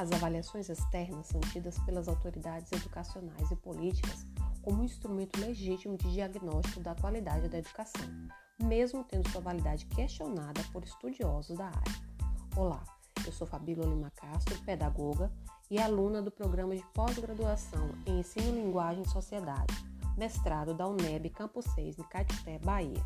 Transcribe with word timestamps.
As 0.00 0.10
avaliações 0.12 0.70
externas 0.70 1.26
são 1.26 1.42
tidas 1.42 1.78
pelas 1.80 2.08
autoridades 2.08 2.72
educacionais 2.72 3.50
e 3.50 3.56
políticas 3.56 4.26
como 4.62 4.80
um 4.80 4.84
instrumento 4.84 5.38
legítimo 5.38 5.98
de 5.98 6.10
diagnóstico 6.10 6.80
da 6.80 6.94
qualidade 6.94 7.50
da 7.50 7.58
educação, 7.58 8.08
mesmo 8.62 9.04
tendo 9.04 9.28
sua 9.28 9.42
validade 9.42 9.84
questionada 9.84 10.62
por 10.72 10.82
estudiosos 10.84 11.54
da 11.58 11.66
área. 11.66 11.94
Olá, 12.56 12.82
eu 13.26 13.30
sou 13.30 13.46
Fabíola 13.46 13.84
Lima 13.84 14.10
Castro, 14.12 14.58
pedagoga 14.62 15.30
e 15.70 15.78
aluna 15.78 16.22
do 16.22 16.30
programa 16.30 16.74
de 16.74 16.82
pós-graduação 16.94 17.90
em 18.06 18.20
Ensino, 18.20 18.54
Linguagem 18.54 19.02
e 19.02 19.10
Sociedade, 19.10 19.74
mestrado 20.16 20.72
da 20.72 20.88
UNEB 20.88 21.28
Campus 21.28 21.66
6, 21.74 21.98
em 21.98 22.04
Caeté, 22.04 22.58
Bahia. 22.58 23.04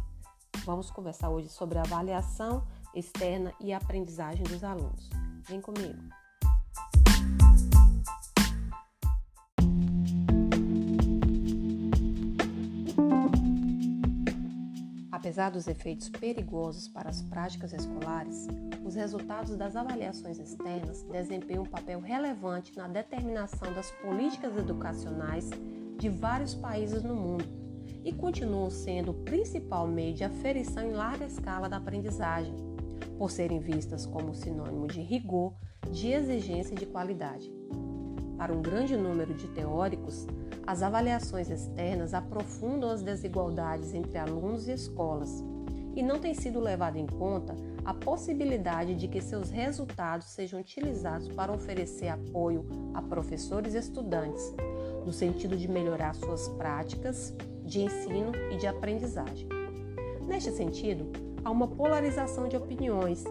Vamos 0.65 0.93
conversar 0.93 1.31
hoje 1.31 1.49
sobre 1.49 1.77
avaliação 1.77 2.65
externa 2.95 3.53
e 3.59 3.73
aprendizagem 3.73 4.45
dos 4.45 4.63
alunos. 4.63 5.11
Vem 5.49 5.61
comigo! 5.61 6.01
Apesar 15.35 15.51
dos 15.51 15.67
efeitos 15.67 16.09
perigosos 16.09 16.87
para 16.87 17.11
as 17.11 17.21
práticas 17.21 17.73
escolares, 17.73 18.47
os 18.85 18.95
resultados 18.95 19.57
das 19.57 19.75
avaliações 19.75 20.39
externas 20.39 21.03
desempenham 21.11 21.65
um 21.65 21.67
papel 21.67 21.99
relevante 21.99 22.73
na 22.77 22.87
determinação 22.87 23.75
das 23.75 23.91
políticas 23.91 24.57
educacionais 24.57 25.51
de 25.99 26.09
vários 26.09 26.55
países 26.55 27.03
no 27.03 27.17
mundo 27.17 27.47
e 28.05 28.13
continuam 28.13 28.71
sendo 28.71 29.11
o 29.11 29.25
principal 29.25 29.89
meio 29.89 30.15
de 30.15 30.23
aferição 30.23 30.87
em 30.87 30.93
larga 30.93 31.27
escala 31.27 31.69
da 31.69 31.79
aprendizagem, 31.79 32.55
por 33.19 33.29
serem 33.29 33.59
vistas 33.59 34.07
como 34.07 34.37
sinônimo 34.37 34.87
de 34.87 35.01
rigor, 35.01 35.53
de 35.91 36.13
exigência 36.13 36.75
e 36.75 36.79
de 36.79 36.87
qualidade. 36.87 37.53
Para 38.37 38.53
um 38.53 38.61
grande 38.61 38.97
número 38.97 39.33
de 39.35 39.49
teóricos, 39.49 40.27
as 40.67 40.83
avaliações 40.83 41.51
externas 41.51 42.15
aprofundam 42.15 42.91
as 42.91 43.03
desigualdades 43.03 43.95
entre 43.95 44.19
alunos 44.19 44.67
e 44.67 44.73
escolas 44.73 45.43
e 45.95 46.03
não 46.03 46.19
tem 46.19 46.35
sido 46.35 46.59
levado 46.59 46.97
em 46.97 47.07
conta 47.07 47.55
a 47.85 47.95
possibilidade 47.95 48.95
de 48.95 49.07
que 49.07 49.21
seus 49.21 49.51
resultados 49.51 50.29
sejam 50.29 50.61
utilizados 50.61 51.29
para 51.29 51.53
oferecer 51.53 52.09
apoio 52.09 52.67
a 52.95 53.03
professores 53.03 53.75
e 53.75 53.79
estudantes, 53.79 54.55
no 55.05 55.13
sentido 55.13 55.57
de 55.57 55.69
melhorar 55.69 56.15
suas 56.15 56.49
práticas 56.49 57.35
de 57.65 57.83
ensino 57.83 58.33
e 58.51 58.57
de 58.57 58.67
aprendizagem. 58.67 59.49
Neste 60.27 60.51
sentido, 60.51 61.13
há 61.45 61.51
uma 61.51 61.69
polarização 61.69 62.49
de 62.49 62.57
opiniões 62.57 63.23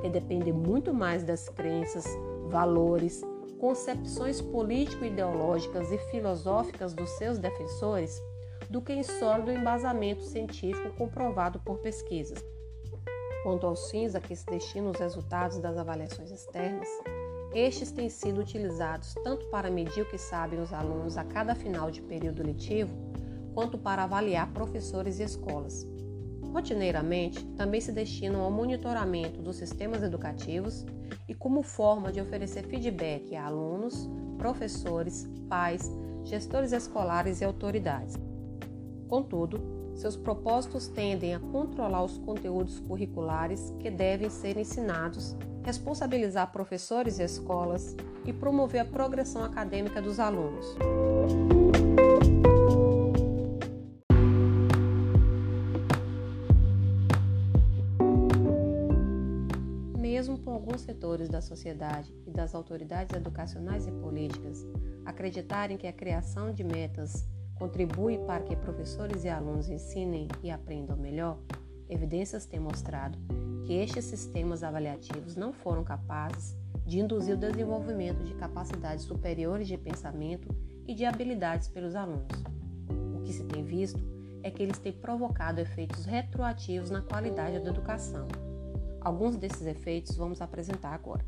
que 0.00 0.08
depende 0.08 0.52
muito 0.52 0.94
mais 0.94 1.24
das 1.24 1.48
crenças, 1.48 2.06
valores, 2.48 3.22
concepções 3.58 4.40
político-ideológicas 4.40 5.90
e 5.90 5.98
filosóficas 6.10 6.92
dos 6.92 7.10
seus 7.10 7.38
defensores 7.38 8.20
do 8.68 8.82
que 8.82 8.92
em 8.92 9.02
sólido 9.02 9.52
embasamento 9.52 10.22
científico 10.22 10.90
comprovado 10.96 11.60
por 11.60 11.78
pesquisas. 11.78 12.44
Quanto 13.42 13.66
aos 13.66 13.90
fins 13.90 14.14
a 14.14 14.20
que 14.20 14.34
se 14.34 14.44
destinam 14.46 14.90
os 14.90 14.98
resultados 14.98 15.58
das 15.58 15.78
avaliações 15.78 16.30
externas, 16.30 16.88
estes 17.54 17.92
têm 17.92 18.08
sido 18.08 18.40
utilizados 18.40 19.14
tanto 19.22 19.46
para 19.46 19.70
medir 19.70 20.02
o 20.02 20.08
que 20.08 20.18
sabem 20.18 20.60
os 20.60 20.72
alunos 20.72 21.16
a 21.16 21.24
cada 21.24 21.54
final 21.54 21.90
de 21.90 22.02
período 22.02 22.42
letivo, 22.42 22.94
quanto 23.54 23.78
para 23.78 24.02
avaliar 24.02 24.52
professores 24.52 25.18
e 25.20 25.22
escolas. 25.22 25.86
Rotineiramente, 26.56 27.44
também 27.48 27.82
se 27.82 27.92
destinam 27.92 28.40
ao 28.40 28.50
monitoramento 28.50 29.42
dos 29.42 29.56
sistemas 29.56 30.02
educativos 30.02 30.86
e 31.28 31.34
como 31.34 31.62
forma 31.62 32.10
de 32.10 32.18
oferecer 32.18 32.62
feedback 32.62 33.36
a 33.36 33.44
alunos, 33.44 34.08
professores, 34.38 35.28
pais, 35.50 35.92
gestores 36.24 36.72
escolares 36.72 37.42
e 37.42 37.44
autoridades. 37.44 38.16
Contudo, 39.06 39.60
seus 39.94 40.16
propósitos 40.16 40.88
tendem 40.88 41.34
a 41.34 41.40
controlar 41.40 42.02
os 42.02 42.16
conteúdos 42.16 42.80
curriculares 42.80 43.74
que 43.78 43.90
devem 43.90 44.30
ser 44.30 44.56
ensinados, 44.56 45.36
responsabilizar 45.62 46.52
professores 46.52 47.18
e 47.18 47.22
escolas 47.22 47.94
e 48.24 48.32
promover 48.32 48.80
a 48.80 48.86
progressão 48.86 49.44
acadêmica 49.44 50.00
dos 50.00 50.18
alunos. 50.18 50.74
Alguns 60.76 60.82
setores 60.82 61.28
da 61.30 61.40
sociedade 61.40 62.12
e 62.26 62.30
das 62.30 62.54
autoridades 62.54 63.16
educacionais 63.16 63.86
e 63.86 63.90
políticas 63.92 64.66
acreditarem 65.06 65.78
que 65.78 65.86
a 65.86 65.92
criação 65.92 66.52
de 66.52 66.62
metas 66.62 67.26
contribui 67.54 68.18
para 68.18 68.44
que 68.44 68.54
professores 68.54 69.24
e 69.24 69.28
alunos 69.28 69.70
ensinem 69.70 70.28
e 70.42 70.50
aprendam 70.50 70.96
melhor, 70.96 71.38
evidências 71.88 72.44
têm 72.44 72.60
mostrado 72.60 73.18
que 73.64 73.72
estes 73.72 74.04
sistemas 74.04 74.62
avaliativos 74.62 75.34
não 75.34 75.50
foram 75.50 75.82
capazes 75.82 76.54
de 76.84 77.00
induzir 77.00 77.34
o 77.34 77.38
desenvolvimento 77.38 78.22
de 78.22 78.34
capacidades 78.34 79.04
superiores 79.04 79.66
de 79.66 79.78
pensamento 79.78 80.54
e 80.86 80.94
de 80.94 81.06
habilidades 81.06 81.68
pelos 81.68 81.94
alunos. 81.94 82.44
O 83.14 83.22
que 83.22 83.32
se 83.32 83.44
tem 83.44 83.64
visto 83.64 84.00
é 84.42 84.50
que 84.50 84.62
eles 84.62 84.78
têm 84.78 84.92
provocado 84.92 85.58
efeitos 85.58 86.04
retroativos 86.04 86.90
na 86.90 87.00
qualidade 87.00 87.58
da 87.60 87.70
educação 87.70 88.28
Alguns 89.06 89.36
desses 89.36 89.64
efeitos 89.64 90.16
vamos 90.16 90.42
apresentar 90.42 90.92
agora. 90.92 91.24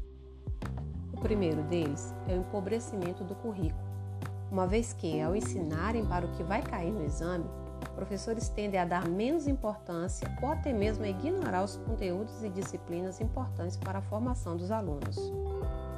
O 1.13 1.21
primeiro 1.21 1.63
deles 1.63 2.13
é 2.27 2.33
o 2.33 2.41
empobrecimento 2.41 3.23
do 3.23 3.37
currículo, 3.37 3.87
uma 4.51 4.67
vez 4.67 4.93
que, 4.93 5.21
ao 5.21 5.37
ensinarem 5.37 6.05
para 6.05 6.27
o 6.27 6.33
que 6.33 6.43
vai 6.43 6.61
cair 6.61 6.91
no 6.91 7.05
exame, 7.05 7.45
professores 7.95 8.49
tendem 8.49 8.81
a 8.81 8.85
dar 8.85 9.07
menos 9.07 9.47
importância 9.47 10.29
ou 10.43 10.49
até 10.49 10.73
mesmo 10.73 11.05
a 11.05 11.09
ignorar 11.09 11.63
os 11.63 11.77
conteúdos 11.77 12.43
e 12.43 12.49
disciplinas 12.49 13.21
importantes 13.21 13.77
para 13.77 14.01
a 14.01 14.03
formação 14.03 14.57
dos 14.57 14.73
alunos. 14.73 15.17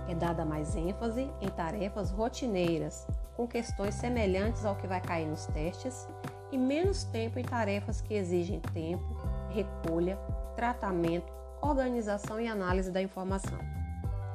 É 0.06 0.14
dada 0.14 0.44
mais 0.44 0.76
ênfase 0.76 1.30
em 1.40 1.48
tarefas 1.48 2.10
rotineiras, 2.10 3.06
com 3.34 3.48
questões 3.48 3.94
semelhantes 3.94 4.66
ao 4.66 4.76
que 4.76 4.86
vai 4.86 5.00
cair 5.00 5.26
nos 5.26 5.46
testes, 5.46 6.06
e 6.52 6.58
menos 6.58 7.04
tempo 7.04 7.38
em 7.38 7.44
tarefas 7.44 8.02
que 8.02 8.12
exigem 8.12 8.60
tempo, 8.74 9.16
recolha, 9.48 10.18
tratamento 10.54 11.39
organização 11.60 12.40
e 12.40 12.48
análise 12.48 12.90
da 12.90 13.02
informação. 13.02 13.58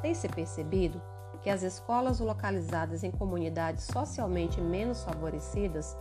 Tem-se 0.01 0.27
percebido 0.29 1.01
que 1.41 1.49
as 1.49 1.63
escolas 1.63 2.19
localizadas 2.19 3.03
em 3.03 3.11
comunidades 3.11 3.83
socialmente 3.83 4.59
menos 4.59 5.03
favorecidas 5.03 5.95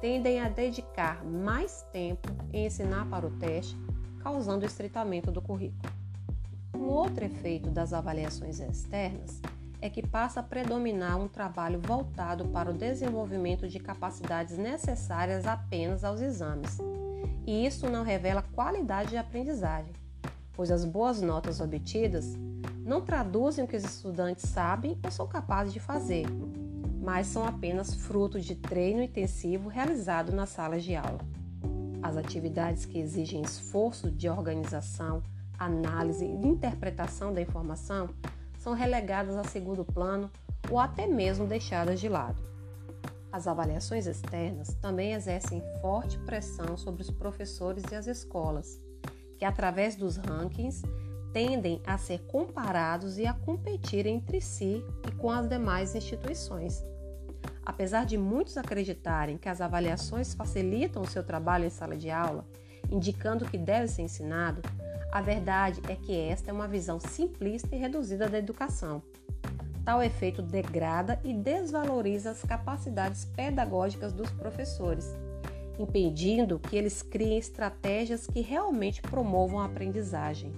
tendem 0.00 0.40
a 0.40 0.48
dedicar 0.48 1.24
mais 1.24 1.86
tempo 1.92 2.28
em 2.52 2.66
ensinar 2.66 3.08
para 3.08 3.26
o 3.26 3.30
teste, 3.30 3.76
causando 4.22 4.66
estreitamento 4.66 5.30
do 5.30 5.40
currículo. 5.40 5.92
Um 6.74 6.84
outro 6.84 7.24
efeito 7.24 7.70
das 7.70 7.92
avaliações 7.92 8.60
externas 8.60 9.40
é 9.80 9.88
que 9.88 10.06
passa 10.06 10.40
a 10.40 10.42
predominar 10.42 11.18
um 11.18 11.28
trabalho 11.28 11.80
voltado 11.80 12.46
para 12.48 12.70
o 12.70 12.74
desenvolvimento 12.74 13.66
de 13.68 13.78
capacidades 13.78 14.58
necessárias 14.58 15.46
apenas 15.46 16.04
aos 16.04 16.20
exames, 16.20 16.78
e 17.46 17.66
isso 17.66 17.88
não 17.88 18.04
revela 18.04 18.42
qualidade 18.42 19.10
de 19.10 19.16
aprendizagem, 19.16 19.92
pois 20.60 20.70
as 20.70 20.84
boas 20.84 21.22
notas 21.22 21.58
obtidas 21.58 22.36
não 22.84 23.00
traduzem 23.00 23.64
o 23.64 23.66
que 23.66 23.78
os 23.78 23.82
estudantes 23.82 24.46
sabem 24.46 24.98
ou 25.02 25.10
são 25.10 25.26
capazes 25.26 25.72
de 25.72 25.80
fazer, 25.80 26.26
mas 27.00 27.28
são 27.28 27.46
apenas 27.46 27.94
fruto 27.94 28.38
de 28.38 28.54
treino 28.54 29.02
intensivo 29.02 29.70
realizado 29.70 30.32
nas 30.32 30.50
salas 30.50 30.84
de 30.84 30.94
aula. 30.94 31.20
As 32.02 32.14
atividades 32.14 32.84
que 32.84 32.98
exigem 32.98 33.40
esforço 33.40 34.10
de 34.10 34.28
organização, 34.28 35.22
análise 35.58 36.26
e 36.26 36.46
interpretação 36.46 37.32
da 37.32 37.40
informação 37.40 38.10
são 38.58 38.74
relegadas 38.74 39.36
a 39.38 39.44
segundo 39.44 39.82
plano 39.82 40.30
ou 40.70 40.78
até 40.78 41.06
mesmo 41.06 41.46
deixadas 41.46 41.98
de 41.98 42.08
lado. 42.10 42.42
As 43.32 43.48
avaliações 43.48 44.06
externas 44.06 44.74
também 44.74 45.14
exercem 45.14 45.62
forte 45.80 46.18
pressão 46.18 46.76
sobre 46.76 47.00
os 47.00 47.10
professores 47.10 47.82
e 47.90 47.94
as 47.94 48.06
escolas, 48.06 48.78
que, 49.40 49.44
através 49.46 49.96
dos 49.96 50.18
rankings, 50.18 50.82
tendem 51.32 51.80
a 51.86 51.96
ser 51.96 52.20
comparados 52.26 53.16
e 53.16 53.26
a 53.26 53.32
competir 53.32 54.06
entre 54.06 54.38
si 54.38 54.84
e 55.08 55.12
com 55.12 55.30
as 55.30 55.48
demais 55.48 55.94
instituições. 55.94 56.84
Apesar 57.64 58.04
de 58.04 58.18
muitos 58.18 58.58
acreditarem 58.58 59.38
que 59.38 59.48
as 59.48 59.62
avaliações 59.62 60.34
facilitam 60.34 61.00
o 61.00 61.06
seu 61.06 61.24
trabalho 61.24 61.64
em 61.64 61.70
sala 61.70 61.96
de 61.96 62.10
aula, 62.10 62.46
indicando 62.90 63.46
que 63.46 63.56
deve 63.56 63.88
ser 63.88 64.02
ensinado, 64.02 64.60
a 65.10 65.22
verdade 65.22 65.80
é 65.88 65.96
que 65.96 66.14
esta 66.14 66.50
é 66.50 66.52
uma 66.52 66.68
visão 66.68 67.00
simplista 67.00 67.74
e 67.74 67.78
reduzida 67.78 68.28
da 68.28 68.38
educação. 68.38 69.02
Tal 69.86 70.02
efeito 70.02 70.42
degrada 70.42 71.18
e 71.24 71.32
desvaloriza 71.32 72.32
as 72.32 72.42
capacidades 72.42 73.24
pedagógicas 73.24 74.12
dos 74.12 74.30
professores 74.32 75.16
impedindo 75.80 76.58
que 76.58 76.76
eles 76.76 77.02
criem 77.02 77.38
estratégias 77.38 78.26
que 78.26 78.40
realmente 78.40 79.00
promovam 79.02 79.58
a 79.58 79.64
aprendizagem. 79.64 80.52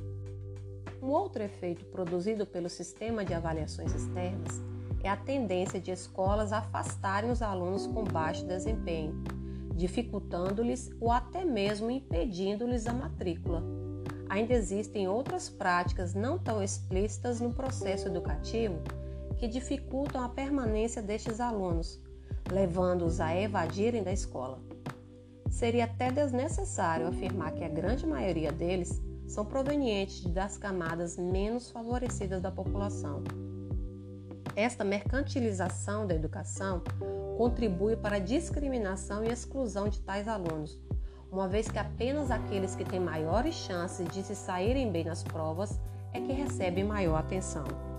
Um 1.03 1.09
outro 1.09 1.43
efeito 1.43 1.85
produzido 1.87 2.47
pelo 2.47 2.69
sistema 2.69 3.25
de 3.25 3.35
avaliações 3.35 3.95
externas 3.95 4.61
é 5.03 5.09
a 5.09 5.17
tendência 5.17 5.81
de 5.81 5.91
escolas 5.91 6.53
afastarem 6.53 7.31
os 7.31 7.43
alunos 7.43 7.87
com 7.87 8.05
baixo 8.05 8.47
desempenho, 8.47 9.23
dificultando-lhes 9.75 10.91
ou 11.01 11.11
até 11.11 11.45
mesmo 11.45 11.91
impedindo-lhes 11.91 12.87
a 12.87 12.93
matrícula. 12.93 13.63
Ainda 14.29 14.55
existem 14.55 15.09
outras 15.09 15.49
práticas 15.49 16.15
não 16.15 16.39
tão 16.39 16.63
explícitas 16.63 17.41
no 17.41 17.53
processo 17.53 18.09
educativo 18.09 18.79
que 19.37 19.49
dificultam 19.49 20.23
a 20.23 20.29
permanência 20.29 21.03
destes 21.03 21.41
alunos, 21.41 22.01
levando-os 22.51 23.21
a 23.21 23.35
evadirem 23.37 24.03
da 24.03 24.13
escola. 24.13 24.61
Seria 25.53 25.85
até 25.85 26.11
desnecessário 26.11 27.07
afirmar 27.07 27.53
que 27.53 27.63
a 27.63 27.69
grande 27.69 28.07
maioria 28.07 28.51
deles 28.51 29.03
são 29.29 29.45
provenientes 29.45 30.25
das 30.25 30.57
camadas 30.57 31.19
menos 31.19 31.71
favorecidas 31.71 32.41
da 32.41 32.51
população. 32.51 33.23
Esta 34.57 34.83
mercantilização 34.83 36.07
da 36.07 36.15
educação 36.15 36.83
contribui 37.37 37.97
para 37.97 38.17
a 38.17 38.19
discriminação 38.19 39.23
e 39.23 39.31
exclusão 39.31 39.89
de 39.89 40.01
tais 40.01 40.27
alunos, 40.27 40.81
uma 41.31 41.47
vez 41.47 41.71
que 41.71 41.79
apenas 41.79 42.31
aqueles 42.31 42.75
que 42.75 42.85
têm 42.85 42.99
maiores 42.99 43.55
chances 43.55 44.09
de 44.09 44.23
se 44.23 44.35
saírem 44.35 44.91
bem 44.91 45.05
nas 45.05 45.23
provas 45.23 45.79
é 46.15 46.21
que 46.21 46.33
recebem 46.33 46.83
maior 46.83 47.17
atenção. 47.17 47.92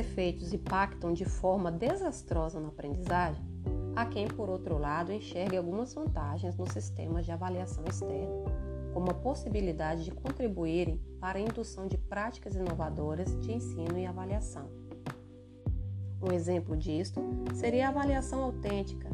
Efeitos 0.00 0.52
impactam 0.52 1.12
de 1.12 1.24
forma 1.24 1.70
desastrosa 1.70 2.60
na 2.60 2.68
aprendizagem, 2.68 3.44
há 3.94 4.04
quem, 4.06 4.26
por 4.26 4.50
outro 4.50 4.78
lado, 4.78 5.12
enxergue 5.12 5.56
algumas 5.56 5.94
vantagens 5.94 6.56
no 6.56 6.70
sistema 6.70 7.22
de 7.22 7.30
avaliação 7.30 7.84
externa 7.84 8.70
como 8.92 9.10
a 9.10 9.14
possibilidade 9.14 10.04
de 10.04 10.10
contribuírem 10.10 11.00
para 11.20 11.38
a 11.38 11.42
indução 11.42 11.86
de 11.86 11.96
práticas 11.96 12.54
inovadoras 12.54 13.38
de 13.40 13.52
ensino 13.52 13.98
e 13.98 14.06
avaliação. 14.06 14.68
Um 16.22 16.32
exemplo 16.32 16.76
disto 16.76 17.20
seria 17.54 17.86
a 17.86 17.90
avaliação 17.90 18.42
autêntica, 18.42 19.08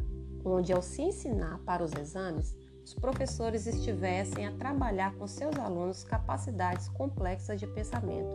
onde, 0.45 0.73
ao 0.73 0.83
se 0.83 1.03
ensinar 1.03 1.59
para 1.59 1.85
os 1.85 1.93
exames, 1.93 2.57
os 2.85 2.95
professores 2.95 3.67
estivessem 3.67 4.47
a 4.47 4.53
trabalhar 4.53 5.15
com 5.17 5.27
seus 5.27 5.57
alunos 5.57 6.05
capacidades 6.05 6.89
complexas 6.89 7.61
de 7.61 7.67
pensamento. 7.67 8.31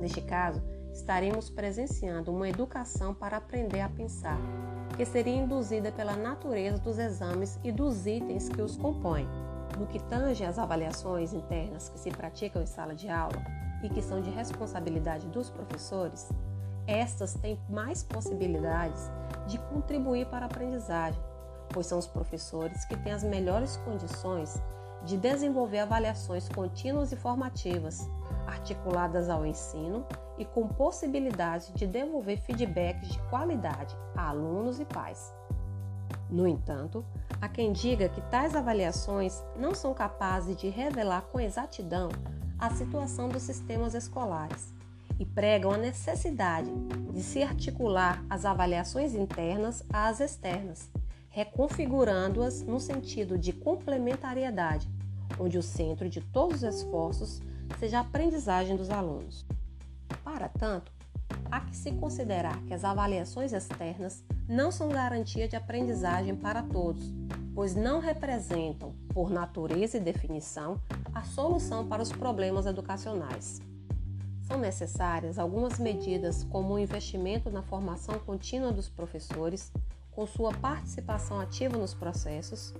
Neste 0.00 0.22
caso, 0.22 0.62
estaríamos 0.94 1.50
presenciando 1.50 2.32
uma 2.32 2.48
educação 2.48 3.12
para 3.12 3.36
aprender 3.36 3.80
a 3.80 3.88
pensar, 3.88 4.38
que 4.96 5.04
seria 5.04 5.34
induzida 5.34 5.90
pela 5.90 6.16
natureza 6.16 6.78
dos 6.78 6.98
exames 6.98 7.58
e 7.64 7.72
dos 7.72 8.06
itens 8.06 8.48
que 8.48 8.62
os 8.62 8.76
compõem. 8.76 9.28
No 9.76 9.88
que 9.88 9.98
tange 10.04 10.44
às 10.44 10.56
avaliações 10.56 11.32
internas 11.32 11.88
que 11.88 11.98
se 11.98 12.10
praticam 12.10 12.62
em 12.62 12.66
sala 12.66 12.94
de 12.94 13.08
aula 13.08 13.42
e 13.82 13.88
que 13.88 14.00
são 14.00 14.20
de 14.20 14.30
responsabilidade 14.30 15.26
dos 15.26 15.50
professores, 15.50 16.30
estas 16.86 17.34
têm 17.34 17.58
mais 17.68 18.04
possibilidades 18.04 19.10
de 19.48 19.58
contribuir 19.58 20.26
para 20.26 20.44
a 20.44 20.48
aprendizagem, 20.48 21.20
pois 21.70 21.86
são 21.86 21.98
os 21.98 22.06
professores 22.06 22.84
que 22.84 22.96
têm 22.96 23.12
as 23.12 23.24
melhores 23.24 23.76
condições 23.78 24.62
de 25.04 25.16
desenvolver 25.16 25.80
avaliações 25.80 26.48
contínuas 26.48 27.12
e 27.12 27.16
formativas, 27.16 28.08
articuladas 28.46 29.28
ao 29.28 29.46
ensino 29.46 30.06
e 30.38 30.44
com 30.44 30.66
possibilidade 30.66 31.72
de 31.72 31.86
devolver 31.86 32.38
feedbacks 32.38 33.08
de 33.08 33.18
qualidade 33.28 33.96
a 34.16 34.28
alunos 34.28 34.80
e 34.80 34.84
pais. 34.84 35.32
No 36.30 36.48
entanto, 36.48 37.04
há 37.40 37.48
quem 37.48 37.72
diga 37.72 38.08
que 38.08 38.20
tais 38.22 38.54
avaliações 38.54 39.42
não 39.56 39.74
são 39.74 39.94
capazes 39.94 40.56
de 40.56 40.68
revelar 40.68 41.22
com 41.22 41.38
exatidão 41.38 42.08
a 42.58 42.70
situação 42.70 43.28
dos 43.28 43.42
sistemas 43.42 43.94
escolares 43.94 44.72
e 45.18 45.24
pregam 45.24 45.70
a 45.70 45.78
necessidade 45.78 46.70
de 47.12 47.22
se 47.22 47.42
articular 47.42 48.24
as 48.28 48.44
avaliações 48.44 49.14
internas 49.14 49.84
às 49.92 50.20
externas, 50.20 50.90
reconfigurando-as 51.34 52.62
no 52.62 52.78
sentido 52.78 53.36
de 53.36 53.52
complementariedade, 53.52 54.88
onde 55.36 55.58
o 55.58 55.62
centro 55.64 56.08
de 56.08 56.20
todos 56.20 56.62
os 56.62 56.76
esforços 56.76 57.42
seja 57.80 57.98
a 57.98 58.02
aprendizagem 58.02 58.76
dos 58.76 58.88
alunos. 58.88 59.44
Para 60.22 60.48
tanto, 60.48 60.92
há 61.50 61.58
que 61.58 61.76
se 61.76 61.90
considerar 61.90 62.62
que 62.66 62.72
as 62.72 62.84
avaliações 62.84 63.52
externas 63.52 64.24
não 64.48 64.70
são 64.70 64.90
garantia 64.90 65.48
de 65.48 65.56
aprendizagem 65.56 66.36
para 66.36 66.62
todos, 66.62 67.12
pois 67.52 67.74
não 67.74 67.98
representam, 67.98 68.94
por 69.08 69.28
natureza 69.28 69.96
e 69.96 70.00
definição, 70.00 70.80
a 71.12 71.24
solução 71.24 71.84
para 71.84 72.02
os 72.02 72.12
problemas 72.12 72.64
educacionais. 72.64 73.60
São 74.42 74.60
necessárias 74.60 75.36
algumas 75.36 75.80
medidas, 75.80 76.44
como 76.44 76.74
o 76.74 76.78
investimento 76.78 77.50
na 77.50 77.62
formação 77.62 78.20
contínua 78.20 78.70
dos 78.70 78.88
professores, 78.88 79.72
com 80.14 80.26
sua 80.26 80.52
participação 80.52 81.40
ativa 81.40 81.76
nos 81.76 81.94
processos, 81.94 82.74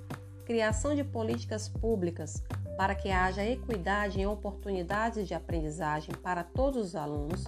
criação 0.44 0.94
de 0.94 1.02
políticas 1.02 1.69
públicas 1.69 2.42
para 2.76 2.94
que 2.94 3.10
haja 3.10 3.44
equidade 3.44 4.20
em 4.20 4.26
oportunidades 4.26 5.26
de 5.26 5.34
aprendizagem 5.34 6.14
para 6.22 6.42
todos 6.42 6.88
os 6.88 6.96
alunos 6.96 7.44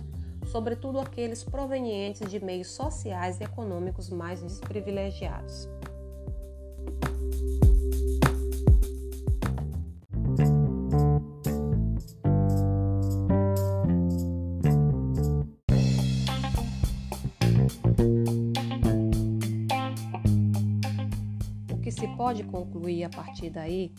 sobretudo 0.47 1.01
aqueles 1.01 1.45
provenientes 1.45 2.31
de 2.31 2.43
meios 2.43 2.69
sociais 2.69 3.41
e 3.41 3.45
econômicos 3.45 4.09
mais 4.09 4.43
desprivilegiados. 4.43 5.69
Que 21.87 21.93
se 21.93 22.09
pode 22.17 22.43
concluir 22.43 23.05
a 23.05 23.09
partir 23.09 23.49
daí 23.49 23.95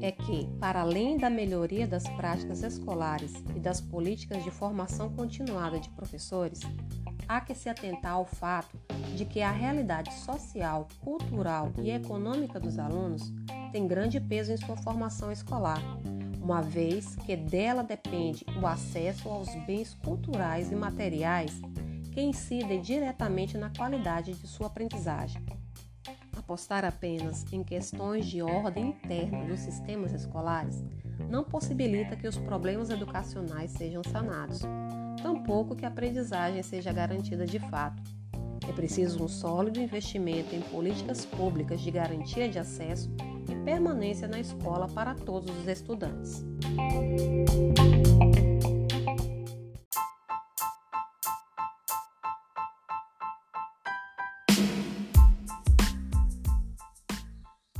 é 0.00 0.10
que, 0.10 0.46
para 0.58 0.80
além 0.80 1.18
da 1.18 1.28
melhoria 1.28 1.86
das 1.86 2.04
práticas 2.04 2.62
escolares 2.62 3.44
e 3.54 3.60
das 3.60 3.78
políticas 3.78 4.42
de 4.42 4.50
formação 4.50 5.10
continuada 5.10 5.78
de 5.78 5.90
professores, 5.90 6.60
há 7.28 7.38
que 7.42 7.54
se 7.54 7.68
atentar 7.68 8.12
ao 8.12 8.24
fato 8.24 8.80
de 9.14 9.26
que 9.26 9.42
a 9.42 9.50
realidade 9.50 10.14
social, 10.14 10.88
cultural 11.04 11.70
e 11.82 11.90
econômica 11.90 12.58
dos 12.58 12.78
alunos 12.78 13.30
tem 13.70 13.86
grande 13.86 14.18
peso 14.18 14.50
em 14.50 14.56
sua 14.56 14.78
formação 14.78 15.30
escolar, 15.30 15.82
uma 16.40 16.62
vez 16.62 17.16
que 17.16 17.36
dela 17.36 17.82
depende 17.82 18.46
o 18.62 18.66
acesso 18.66 19.28
aos 19.28 19.54
bens 19.66 19.92
culturais 20.02 20.72
e 20.72 20.74
materiais 20.74 21.52
que 22.12 22.22
incidem 22.22 22.80
diretamente 22.80 23.58
na 23.58 23.68
qualidade 23.68 24.32
de 24.32 24.46
sua 24.46 24.68
aprendizagem 24.68 25.55
apostar 26.46 26.84
apenas 26.84 27.44
em 27.52 27.64
questões 27.64 28.24
de 28.24 28.40
ordem 28.40 28.90
interna 28.90 29.44
dos 29.46 29.58
sistemas 29.58 30.12
escolares 30.12 30.84
não 31.28 31.42
possibilita 31.42 32.14
que 32.14 32.28
os 32.28 32.38
problemas 32.38 32.88
educacionais 32.88 33.72
sejam 33.72 34.02
sanados, 34.04 34.60
tampouco 35.20 35.74
que 35.74 35.84
a 35.84 35.88
aprendizagem 35.88 36.62
seja 36.62 36.92
garantida 36.92 37.44
de 37.44 37.58
fato. 37.58 38.00
É 38.68 38.72
preciso 38.72 39.24
um 39.24 39.28
sólido 39.28 39.80
investimento 39.80 40.54
em 40.54 40.60
políticas 40.60 41.24
públicas 41.24 41.80
de 41.80 41.90
garantia 41.90 42.48
de 42.48 42.60
acesso 42.60 43.10
e 43.50 43.64
permanência 43.64 44.28
na 44.28 44.38
escola 44.38 44.86
para 44.86 45.14
todos 45.14 45.50
os 45.58 45.66
estudantes. 45.66 46.44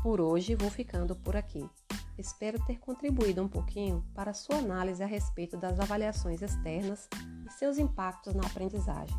Por 0.06 0.20
hoje 0.20 0.54
vou 0.54 0.70
ficando 0.70 1.16
por 1.16 1.34
aqui. 1.34 1.68
Espero 2.16 2.64
ter 2.64 2.78
contribuído 2.78 3.42
um 3.42 3.48
pouquinho 3.48 4.06
para 4.14 4.32
sua 4.32 4.58
análise 4.58 5.02
a 5.02 5.06
respeito 5.06 5.56
das 5.56 5.80
avaliações 5.80 6.42
externas 6.42 7.08
e 7.44 7.52
seus 7.52 7.76
impactos 7.76 8.32
na 8.32 8.46
aprendizagem. 8.46 9.16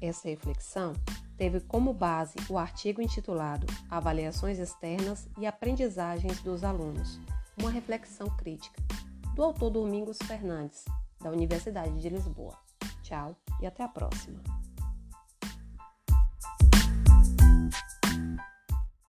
Essa 0.00 0.26
reflexão 0.26 0.94
teve 1.36 1.60
como 1.60 1.94
base 1.94 2.34
o 2.48 2.58
artigo 2.58 3.00
intitulado 3.00 3.68
Avaliações 3.88 4.58
Externas 4.58 5.28
e 5.38 5.46
Aprendizagens 5.46 6.42
dos 6.42 6.64
Alunos 6.64 7.20
Uma 7.56 7.70
Reflexão 7.70 8.26
Crítica, 8.36 8.82
do 9.36 9.44
autor 9.44 9.70
Domingos 9.70 10.18
Fernandes, 10.24 10.86
da 11.20 11.30
Universidade 11.30 11.96
de 12.00 12.08
Lisboa. 12.08 12.58
Tchau 13.04 13.36
e 13.60 13.66
até 13.66 13.84
a 13.84 13.88
próxima! 13.88 14.59